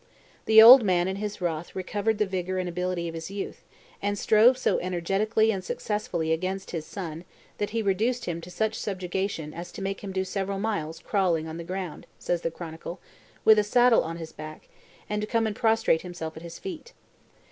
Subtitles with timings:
[0.45, 3.63] The old man in his wrath recovered the vigor and ability of his youth,
[4.01, 7.23] and strove so energetically and successfully against his son
[7.59, 11.47] that he reduced him to such subjection as to make him do several miles "crawling
[11.47, 12.99] on the ground," says the chronicle,
[13.45, 14.69] with a saddle on his back,
[15.07, 16.93] and to come and prostrate himself at his feet.